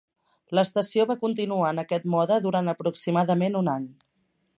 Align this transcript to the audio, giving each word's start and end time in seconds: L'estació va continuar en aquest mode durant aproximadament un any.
L'estació 0.59 1.03
va 1.11 1.17
continuar 1.25 1.67
en 1.73 1.81
aquest 1.83 2.07
mode 2.13 2.39
durant 2.47 2.73
aproximadament 2.73 3.59
un 3.61 3.71
any. 3.75 3.87